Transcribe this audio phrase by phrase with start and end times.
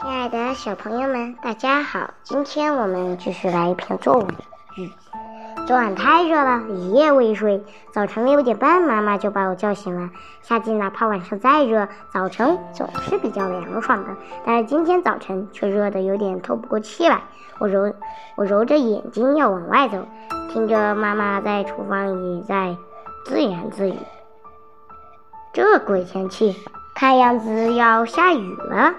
[0.00, 2.14] 亲爱的小朋友们，大家好！
[2.22, 4.26] 今天我们继续来一篇作文。
[4.76, 4.90] 雨，
[5.66, 7.62] 昨晚太热了，一夜未睡。
[7.92, 10.08] 早晨六点半，妈妈就把我叫醒了。
[10.40, 14.16] 夏季哪怕晚上再热，早晨总是比较凉爽的。
[14.46, 17.20] 但是今天早晨却热得有点透不过气来。
[17.58, 17.92] 我揉
[18.36, 19.98] 我揉着眼睛要往外走，
[20.50, 22.74] 听着妈妈在厨房里在
[23.26, 23.98] 自言自语。
[25.52, 26.56] 这鬼天气，
[26.94, 28.94] 看样子要下雨了。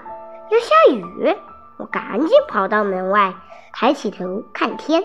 [0.52, 1.34] 要下雨，
[1.78, 3.32] 我赶紧跑到门外，
[3.72, 5.02] 抬起头看天，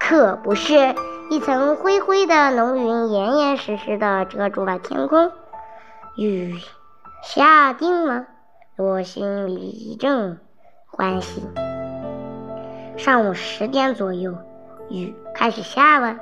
[0.00, 0.96] 可不是，
[1.30, 5.30] 一层灰灰的浓云严严实实的遮住了天空。
[6.16, 6.56] 雨
[7.22, 8.26] 下定了，
[8.76, 10.40] 我心里一阵
[10.88, 11.40] 欢喜。
[12.96, 14.34] 上午十点左右，
[14.88, 16.16] 雨开始下了。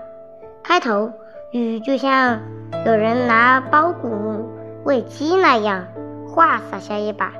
[0.63, 1.11] 开头，
[1.53, 2.41] 雨就像
[2.85, 4.47] 有人拿苞谷
[4.85, 5.87] 喂鸡那样，
[6.29, 7.33] 哗洒下一把。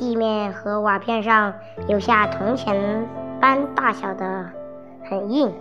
[0.00, 1.52] 地面和瓦片上
[1.86, 3.06] 留下铜钱
[3.38, 4.46] 般大小的
[5.04, 5.52] 痕印。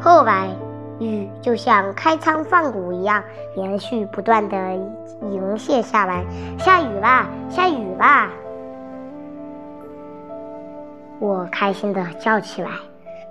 [0.00, 0.48] 后来，
[0.98, 3.22] 雨就像开仓放谷一样，
[3.54, 4.56] 连续不断的
[5.30, 6.24] 迎泻下来。
[6.58, 7.28] 下雨啦！
[7.50, 8.30] 下雨啦！
[11.18, 12.70] 我开心的叫起来。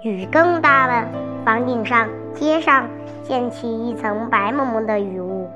[0.03, 1.07] 雨更大了，
[1.43, 2.87] 房顶上、街上
[3.23, 5.49] 溅起一层白蒙蒙的雨雾。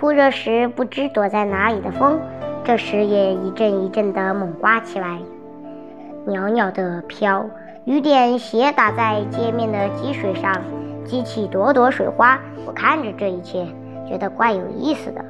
[0.00, 2.20] 酷热时不知躲在哪里的风，
[2.62, 5.18] 这时也一阵一阵的猛刮起来，
[6.24, 7.44] 袅袅的飘。
[7.84, 10.54] 雨点斜打在街面的积水上，
[11.04, 12.38] 激起朵朵水花。
[12.64, 13.66] 我看着这一切，
[14.08, 15.24] 觉得怪有意思的。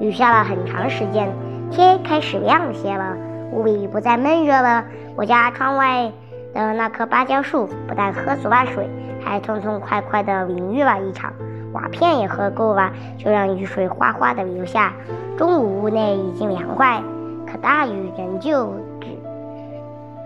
[0.00, 1.32] 雨下了很长时间，
[1.70, 3.16] 天开始亮些了，
[3.52, 4.84] 屋里不再闷热了。
[5.16, 6.12] 我家窗外
[6.52, 8.86] 的那棵芭蕉树不但喝足了水，
[9.24, 11.32] 还痛痛快快地淋浴了一场。
[11.74, 14.94] 瓦片也喝够了，就让雨水哗哗的流下。
[15.36, 17.02] 中午屋内已经凉快，
[17.46, 19.08] 可大雨仍旧止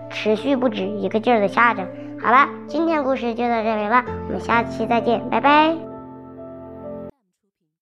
[0.09, 1.85] 持续不止，一个劲儿的下着。
[2.21, 5.88] 好了，今天故事就到这里了，我们下期再见，拜拜。